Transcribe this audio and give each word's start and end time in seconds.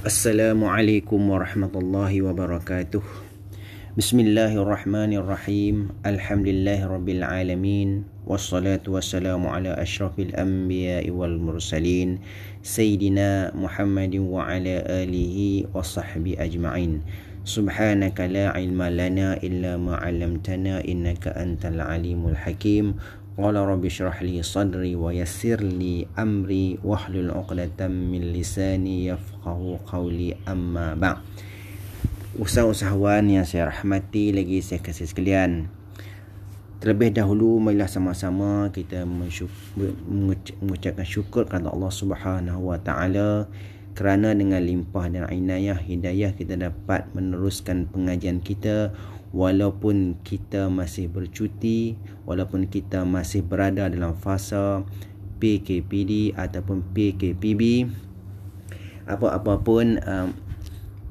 Assalamualaikum 0.00 1.28
warahmatullahi 1.28 2.24
wabarakatuh. 2.24 3.04
Bismillahirrahmanirrahim. 4.00 5.92
Alhamdulillahirabbil 6.08 7.20
alamin. 7.20 8.08
Wassalatu 8.24 8.96
wassalamu 8.96 9.52
ala 9.52 9.76
asyrafil 9.76 10.32
anbiya'i 10.32 11.12
wal 11.12 11.36
mursalin 11.36 12.16
sayyidina 12.64 13.52
Muhammadin 13.52 14.24
wa 14.24 14.48
ala 14.48 14.80
alihi 14.88 15.68
wa 15.68 15.84
sahbihi 15.84 16.40
ajma'in. 16.48 17.04
Subhanaka 17.44 18.24
la 18.24 18.56
ilma 18.56 18.88
lana 18.88 19.36
illa 19.44 19.76
ma 19.76 20.00
'allamtana 20.00 20.80
innaka 20.80 21.36
antal 21.36 21.76
alimul 21.76 22.40
hakim 22.40 22.96
qala 23.38 23.62
rabbi 23.62 23.86
syrah 23.86 24.18
li 24.22 24.42
sadri 24.42 24.98
wa 24.98 25.14
yassir 25.14 25.62
li 25.62 26.02
amri 26.18 26.78
wa 26.82 26.98
hlul 26.98 27.30
'uqdatam 27.30 27.90
min 27.90 28.34
lisani 28.34 29.10
yafqahu 29.10 29.78
qawli 29.86 30.34
amma 30.48 30.98
ba 30.98 31.22
Usaha-usahawan 32.30 33.26
yang 33.26 33.42
saya 33.42 33.74
rahmati 33.74 34.30
lagi 34.30 34.62
saya 34.62 34.78
kasih 34.78 35.10
sekalian. 35.10 35.66
Terlebih 36.78 37.10
dahulu 37.10 37.58
marilah 37.58 37.90
sama-sama 37.90 38.70
kita 38.70 39.02
mengucapkan 39.02 41.02
syukur 41.02 41.50
kepada 41.50 41.74
Allah 41.74 41.90
Subhanahu 41.90 42.70
Wa 42.70 42.78
Taala 42.78 43.50
kerana 43.98 44.32
dengan 44.32 44.62
limpah 44.62 45.10
dan 45.10 45.26
inayah 45.28 45.76
hidayah 45.76 46.32
kita 46.32 46.56
dapat 46.56 47.10
meneruskan 47.18 47.90
pengajian 47.90 48.40
kita 48.40 48.94
walaupun 49.30 50.18
kita 50.26 50.66
masih 50.66 51.06
bercuti 51.06 51.94
walaupun 52.26 52.66
kita 52.66 53.06
masih 53.06 53.46
berada 53.46 53.86
dalam 53.86 54.18
fasa 54.18 54.82
PKPD 55.40 56.34
ataupun 56.34 56.82
PKPB 56.90 57.86
apa-apa 59.06 59.58
pun 59.62 59.98
um, 60.02 60.28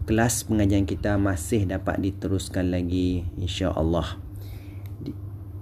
kelas 0.08 0.48
pengajian 0.48 0.88
kita 0.88 1.20
masih 1.20 1.68
dapat 1.68 2.00
diteruskan 2.00 2.72
lagi 2.72 3.28
insya-Allah. 3.36 4.18
Di, 5.04 5.12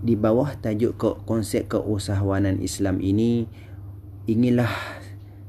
di 0.06 0.14
bawah 0.14 0.54
tajuk 0.56 0.94
ke 0.96 1.10
konsep 1.26 1.66
keusahawanan 1.68 2.62
Islam 2.62 3.02
ini 3.02 3.50
inginlah 4.30 4.70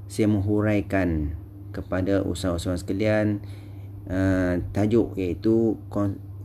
saya 0.09 0.27
menghuraikan 0.33 1.37
kepada 1.71 2.25
usahawan 2.25 2.81
sekalian 2.81 3.45
uh, 4.09 4.59
tajuk 4.73 5.15
iaitu 5.21 5.77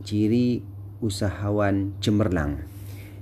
ciri 0.04 0.62
usahawan 1.00 1.96
cemerlang. 1.98 2.68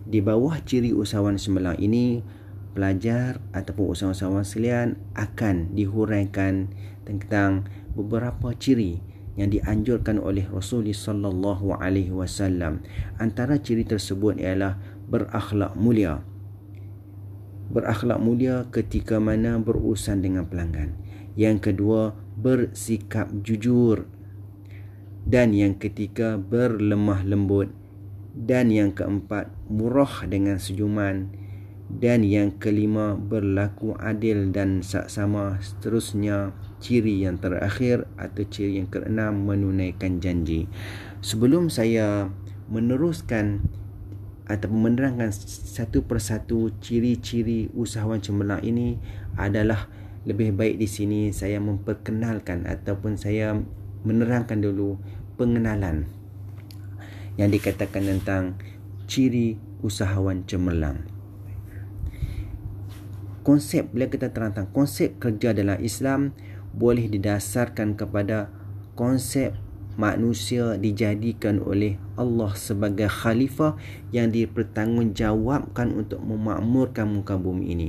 Di 0.03 0.19
bawah 0.19 0.59
ciri 0.67 0.91
usahawan 0.91 1.39
cemerlang 1.39 1.79
ini, 1.79 2.27
pelajar 2.75 3.39
ataupun 3.55 3.95
usahawan-usahawan 3.95 4.45
sekalian 4.45 4.89
akan 5.15 5.71
dihuraikan 5.79 6.75
tentang 7.07 7.71
beberapa 7.95 8.51
ciri 8.57 8.99
yang 9.39 9.49
dianjurkan 9.49 10.21
oleh 10.21 10.45
Rasulullah 10.51 10.93
sallallahu 10.93 11.79
alaihi 11.81 12.13
wasallam. 12.13 12.85
Antara 13.17 13.57
ciri 13.57 13.87
tersebut 13.87 14.37
ialah 14.37 14.77
berakhlak 15.09 15.73
mulia. 15.79 16.21
Berakhlak 17.73 18.21
mulia 18.21 18.69
ketika 18.69 19.17
mana 19.17 19.57
berurusan 19.57 20.21
dengan 20.21 20.45
pelanggan. 20.45 20.93
Yang 21.33 21.73
kedua, 21.73 22.13
bersikap 22.37 23.33
jujur 23.41 24.05
dan 25.23 25.55
yang 25.55 25.79
ketiga 25.79 26.35
berlemah 26.39 27.23
lembut. 27.23 27.71
Dan 28.33 28.73
yang 28.73 28.97
keempat 28.97 29.53
murah 29.69 30.25
dengan 30.27 30.59
senyuman. 30.59 31.31
Dan 31.93 32.25
yang 32.25 32.57
kelima 32.57 33.15
berlaku 33.15 33.95
adil 34.01 34.51
dan 34.51 34.81
saksama. 34.81 35.61
Seterusnya 35.61 36.57
ciri 36.83 37.23
yang 37.23 37.39
terakhir 37.39 38.09
atau 38.19 38.43
ciri 38.49 38.83
yang 38.83 38.89
keenam 38.91 39.47
menunaikan 39.47 40.19
janji. 40.19 40.67
Sebelum 41.23 41.71
saya 41.71 42.33
meneruskan 42.73 43.63
atau 44.49 44.69
menerangkan 44.73 45.31
satu 45.33 46.03
persatu 46.03 46.75
ciri-ciri 46.83 47.71
usahawan 47.79 48.19
cemerlang 48.19 48.65
ini 48.67 48.99
adalah 49.39 49.87
lebih 50.27 50.55
baik 50.55 50.83
di 50.83 50.89
sini 50.91 51.21
saya 51.31 51.63
memperkenalkan 51.63 52.67
ataupun 52.67 53.19
saya 53.19 53.59
menerangkan 54.03 54.63
dulu 54.63 54.99
pengenalan 55.39 56.07
yang 57.41 57.49
dikatakan 57.49 58.05
tentang 58.07 58.43
ciri 59.09 59.57
usahawan 59.83 60.45
cemerlang. 60.47 61.05
Konsep 63.43 63.91
bila 63.91 64.07
kita 64.07 64.31
terangkan 64.31 64.71
konsep 64.71 65.19
kerja 65.19 65.51
dalam 65.51 65.83
Islam 65.83 66.31
boleh 66.71 67.11
didasarkan 67.11 67.99
kepada 67.99 68.55
konsep 68.95 69.59
manusia 69.99 70.81
dijadikan 70.81 71.61
oleh 71.61 72.01
Allah 72.17 72.55
sebagai 72.57 73.11
khalifah 73.11 73.77
yang 74.15 74.33
dipertanggungjawabkan 74.33 75.93
untuk 75.93 76.23
memakmurkan 76.25 77.11
muka 77.11 77.37
bumi 77.37 77.77
ini. 77.77 77.89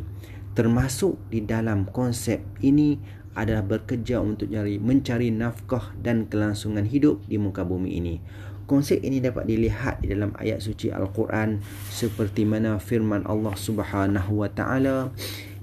Termasuk 0.53 1.17
di 1.31 1.45
dalam 1.45 1.87
konsep 1.89 2.43
ini 2.59 2.99
adalah 3.33 3.65
bekerja 3.65 4.21
untuk 4.21 4.49
mencari, 4.49 4.77
mencari 4.77 5.29
nafkah 5.33 5.93
dan 5.99 6.29
kelangsungan 6.29 6.85
hidup 6.85 7.21
di 7.25 7.37
muka 7.41 7.65
bumi 7.65 7.97
ini. 7.97 8.15
Konsep 8.63 9.03
ini 9.03 9.19
dapat 9.19 9.43
dilihat 9.43 9.99
di 9.99 10.15
dalam 10.15 10.31
ayat 10.39 10.63
suci 10.63 10.87
Al-Quran 10.87 11.59
seperti 11.91 12.47
mana 12.47 12.79
firman 12.79 13.27
Allah 13.27 13.53
Subhanahu 13.59 14.39
wa 14.39 14.47
taala 14.47 15.11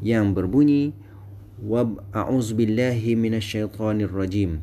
yang 0.04 0.36
berbunyi 0.36 0.92
wa 1.64 1.88
a'udzu 2.12 2.56
billahi 2.60 3.16
minasyaitonir 3.16 4.12
rajim 4.12 4.60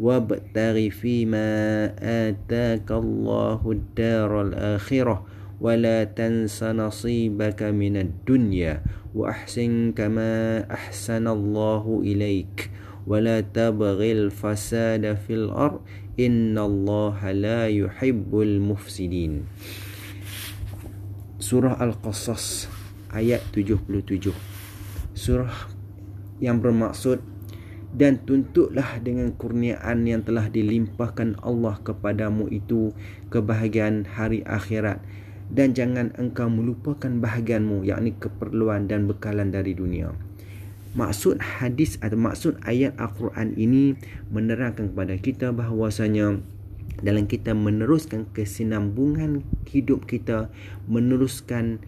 wabtaghi 0.00 0.90
fima 0.90 1.92
ataka 2.00 2.98
Allahu 2.98 3.76
ad-daral 3.76 4.80
akhirah 4.80 5.20
ولا 5.63 6.07
تنس 6.07 6.63
نصيبك 6.63 7.63
من 7.75 7.97
الدنيا 7.99 8.81
وأحسن 9.15 9.91
كما 9.91 10.63
أحسن 10.71 11.27
الله 11.27 11.83
إليك 12.03 12.71
ولا 13.07 13.41
تبغي 13.41 14.11
الفساد 14.11 15.03
في 15.27 15.33
الأرض 15.33 15.81
إن 16.19 16.55
الله 16.55 17.19
لا 17.31 17.67
يحب 17.67 18.31
المفسدين 18.31 19.33
Surah 21.39 21.79
Al-Qasas 21.79 22.67
ayat 23.15 23.41
77 23.55 24.35
Surah 25.15 25.71
yang 26.43 26.59
bermaksud 26.59 27.23
dan 27.89 28.21
tuntutlah 28.21 29.01
dengan 29.01 29.33
kurniaan 29.33 30.05
yang 30.05 30.21
telah 30.21 30.45
dilimpahkan 30.51 31.41
Allah 31.41 31.81
kepadamu 31.81 32.51
itu 32.53 32.93
kebahagiaan 33.33 34.05
hari 34.05 34.45
akhirat 34.45 35.01
dan 35.52 35.76
jangan 35.76 36.14
engkau 36.16 36.48
melupakan 36.48 37.10
bahagianmu 37.10 37.84
yakni 37.84 38.16
keperluan 38.16 38.88
dan 38.88 39.04
bekalan 39.04 39.52
dari 39.52 39.76
dunia. 39.76 40.12
Maksud 40.94 41.42
hadis 41.42 41.98
atau 41.98 42.14
maksud 42.14 42.62
ayat 42.62 42.94
Al-Quran 43.02 43.58
ini 43.58 43.98
menerangkan 44.30 44.94
kepada 44.94 45.18
kita 45.18 45.50
bahawasanya 45.50 46.38
dalam 47.02 47.26
kita 47.26 47.50
meneruskan 47.50 48.30
kesinambungan 48.30 49.42
hidup 49.66 50.06
kita, 50.06 50.54
meneruskan 50.86 51.82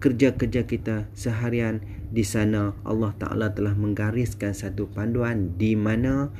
kerja-kerja 0.00 0.64
kita 0.64 1.08
seharian 1.12 1.84
di 2.08 2.24
sana 2.24 2.72
Allah 2.84 3.12
Taala 3.20 3.52
telah 3.52 3.76
menggariskan 3.76 4.56
satu 4.56 4.88
panduan 4.88 5.56
di 5.60 5.76
mana 5.76 6.32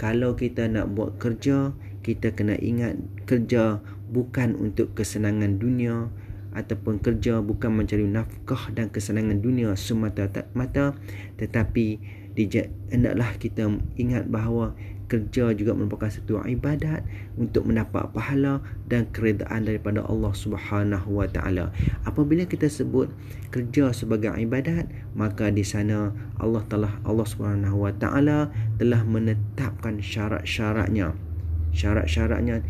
kalau 0.00 0.32
kita 0.32 0.64
nak 0.64 0.96
buat 0.96 1.20
kerja, 1.20 1.76
kita 2.00 2.32
kena 2.32 2.56
ingat 2.56 2.96
kerja 3.28 3.84
bukan 4.10 4.58
untuk 4.58 4.92
kesenangan 4.98 5.56
dunia 5.62 6.10
ataupun 6.50 6.98
kerja 6.98 7.38
bukan 7.38 7.70
mencari 7.78 8.04
nafkah 8.10 8.74
dan 8.74 8.90
kesenangan 8.90 9.38
dunia 9.38 9.78
semata-mata 9.78 10.98
tetapi 11.38 12.02
hendaklah 12.90 13.30
kita 13.38 13.70
ingat 13.94 14.26
bahawa 14.26 14.74
kerja 15.10 15.50
juga 15.58 15.74
merupakan 15.74 16.06
satu 16.06 16.38
ibadat 16.46 17.02
untuk 17.34 17.66
mendapat 17.66 18.06
pahala 18.14 18.62
dan 18.86 19.10
keredaan 19.10 19.66
daripada 19.66 20.06
Allah 20.06 20.30
Subhanahu 20.30 21.18
Wa 21.18 21.26
Taala. 21.26 21.74
Apabila 22.06 22.46
kita 22.46 22.70
sebut 22.70 23.10
kerja 23.50 23.90
sebagai 23.90 24.30
ibadat, 24.38 24.86
maka 25.18 25.50
di 25.50 25.66
sana 25.66 26.14
Allah 26.38 26.62
telah 26.70 27.02
Allah 27.02 27.26
Subhanahu 27.26 27.90
Wa 27.90 27.92
Taala 27.98 28.54
telah 28.78 29.02
menetapkan 29.02 29.98
syarat-syaratnya. 29.98 31.18
Syarat-syaratnya 31.74 32.62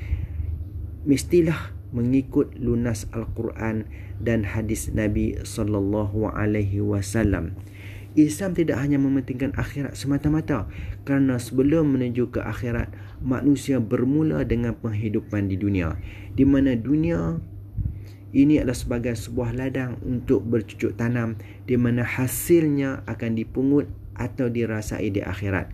mestilah 1.05 1.73
mengikut 1.91 2.55
lunas 2.59 3.11
Al-Quran 3.11 3.89
dan 4.23 4.47
hadis 4.47 4.93
Nabi 4.95 5.41
sallallahu 5.43 6.31
alaihi 6.31 6.79
wasallam. 6.85 7.57
Islam 8.19 8.59
tidak 8.59 8.83
hanya 8.83 8.99
mementingkan 8.99 9.55
akhirat 9.55 9.95
semata-mata 9.95 10.67
kerana 11.07 11.39
sebelum 11.39 11.95
menuju 11.95 12.35
ke 12.35 12.43
akhirat 12.43 12.91
manusia 13.23 13.79
bermula 13.79 14.43
dengan 14.43 14.75
penghidupan 14.75 15.47
di 15.47 15.55
dunia 15.55 15.95
di 16.35 16.43
mana 16.43 16.75
dunia 16.75 17.39
ini 18.35 18.59
adalah 18.59 18.79
sebagai 18.79 19.15
sebuah 19.15 19.55
ladang 19.55 19.99
untuk 20.07 20.43
bercucuk 20.43 20.99
tanam 20.99 21.39
di 21.67 21.79
mana 21.79 22.03
hasilnya 22.03 23.07
akan 23.07 23.39
dipungut 23.39 23.91
atau 24.15 24.47
dirasai 24.51 25.11
di 25.11 25.23
akhirat. 25.23 25.71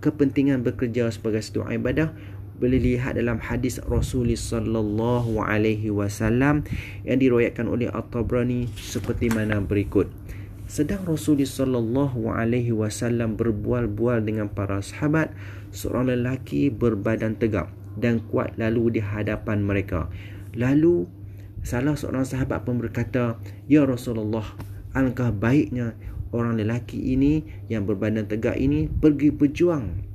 Kepentingan 0.00 0.64
bekerja 0.64 1.08
sebagai 1.12 1.44
satu 1.44 1.66
ibadah 1.68 2.16
boleh 2.64 2.80
lihat 2.80 3.20
dalam 3.20 3.36
hadis 3.44 3.76
Rasulullah 3.84 4.40
sallallahu 4.40 5.36
alaihi 5.36 5.92
wasallam 5.92 6.64
yang 7.04 7.20
diriwayatkan 7.20 7.68
oleh 7.68 7.92
At-Tabrani 7.92 8.72
seperti 8.80 9.28
mana 9.28 9.60
berikut. 9.60 10.08
Sedang 10.64 11.04
Rasulullah 11.04 11.44
sallallahu 11.44 12.32
alaihi 12.32 12.72
wasallam 12.72 13.36
berbual-bual 13.36 14.24
dengan 14.24 14.48
para 14.48 14.80
sahabat, 14.80 15.36
seorang 15.76 16.16
lelaki 16.16 16.72
berbadan 16.72 17.36
tegap 17.36 17.68
dan 18.00 18.24
kuat 18.32 18.56
lalu 18.56 18.96
di 18.96 19.00
hadapan 19.04 19.60
mereka. 19.60 20.08
Lalu 20.56 21.04
salah 21.60 22.00
seorang 22.00 22.24
sahabat 22.24 22.64
pun 22.64 22.80
berkata, 22.80 23.36
"Ya 23.68 23.84
Rasulullah, 23.84 24.56
alangkah 24.96 25.36
baiknya 25.36 26.00
orang 26.32 26.56
lelaki 26.56 27.12
ini 27.12 27.44
yang 27.68 27.84
berbadan 27.84 28.24
tegak 28.24 28.56
ini 28.56 28.88
pergi 28.88 29.28
berjuang 29.36 30.13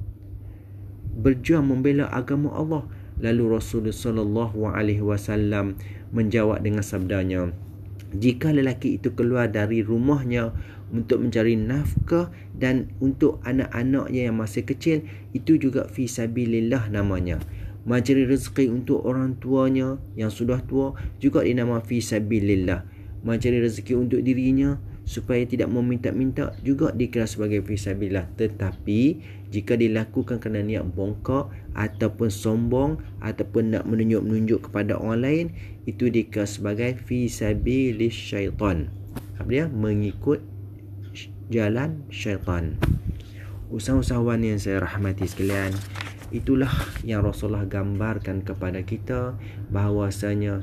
berjuang 1.20 1.68
membela 1.68 2.08
agama 2.08 2.56
Allah. 2.56 2.84
Lalu 3.20 3.60
Rasulullah 3.60 3.92
sallallahu 3.92 4.64
alaihi 4.72 5.04
wasallam 5.04 5.76
menjawab 6.16 6.64
dengan 6.64 6.80
sabdanya, 6.80 7.52
jika 8.16 8.50
lelaki 8.50 8.98
itu 8.98 9.14
keluar 9.14 9.52
dari 9.52 9.86
rumahnya 9.86 10.50
untuk 10.90 11.22
mencari 11.22 11.54
nafkah 11.54 12.34
dan 12.58 12.90
untuk 12.98 13.38
anak-anaknya 13.46 14.32
yang 14.32 14.40
masih 14.40 14.66
kecil, 14.66 15.06
itu 15.38 15.62
juga 15.62 15.86
fi 15.86 16.10
sabilillah 16.10 16.90
namanya. 16.90 17.38
Mencari 17.86 18.26
rezeki 18.26 18.72
untuk 18.74 19.06
orang 19.06 19.38
tuanya 19.38 20.02
yang 20.18 20.34
sudah 20.34 20.64
tua 20.66 20.98
juga 21.22 21.46
dinamakan 21.46 21.86
fi 21.86 22.02
sabilillah. 22.02 22.88
Mencari 23.22 23.62
rezeki 23.62 23.94
untuk 24.00 24.24
dirinya 24.26 24.82
supaya 25.10 25.42
tidak 25.42 25.74
meminta-minta 25.74 26.54
juga 26.62 26.94
dikira 26.94 27.26
sebagai 27.26 27.66
fisabilillah. 27.66 28.30
Tetapi 28.38 29.02
jika 29.50 29.74
dilakukan 29.74 30.38
kerana 30.38 30.62
niat 30.62 30.86
bongkok 30.86 31.50
ataupun 31.74 32.30
sombong 32.30 33.02
ataupun 33.18 33.74
nak 33.74 33.90
menunjuk-menunjuk 33.90 34.70
kepada 34.70 35.02
orang 35.02 35.26
lain 35.26 35.46
itu 35.90 36.14
dikira 36.14 36.46
sebagai 36.46 36.94
fisabilis 37.02 38.14
syaitan. 38.14 38.94
Apa 39.42 39.50
dia 39.50 39.66
mengikut 39.66 40.46
jalan 41.50 42.06
syaitan. 42.14 42.78
Usahawan 43.74 44.46
yang 44.46 44.62
saya 44.62 44.86
rahmati 44.86 45.26
sekalian 45.26 45.74
itulah 46.30 46.70
yang 47.02 47.26
Rasulullah 47.26 47.66
gambarkan 47.66 48.46
kepada 48.46 48.86
kita 48.86 49.34
bahawasanya 49.74 50.62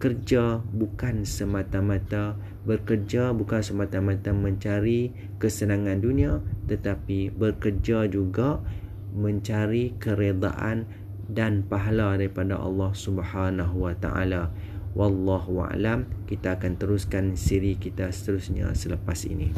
kerja 0.00 0.64
bukan 0.64 1.28
semata-mata. 1.28 2.34
Bekerja 2.64 3.36
bukan 3.36 3.60
semata-mata 3.60 4.32
mencari 4.32 5.12
kesenangan 5.36 6.00
dunia 6.00 6.40
tetapi 6.66 7.30
bekerja 7.36 8.08
juga 8.08 8.64
mencari 9.12 9.94
keredaan 10.00 10.88
dan 11.30 11.62
pahala 11.62 12.16
daripada 12.16 12.58
Allah 12.58 12.90
Subhanahu 12.96 13.86
wa 13.86 13.94
taala. 13.94 14.50
Wallahu 14.96 15.62
alam. 15.62 16.08
Kita 16.26 16.58
akan 16.58 16.80
teruskan 16.80 17.38
siri 17.38 17.78
kita 17.78 18.10
seterusnya 18.10 18.72
selepas 18.74 19.22
ini 19.28 19.54